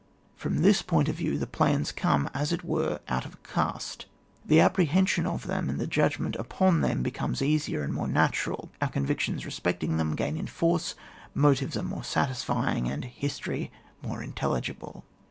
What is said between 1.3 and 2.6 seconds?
the plans come, as